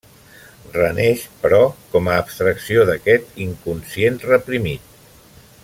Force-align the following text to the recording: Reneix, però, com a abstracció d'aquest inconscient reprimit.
Reneix, 0.75 1.25
però, 1.43 1.59
com 1.91 2.09
a 2.13 2.17
abstracció 2.21 2.87
d'aquest 2.91 3.37
inconscient 3.47 4.19
reprimit. 4.31 4.89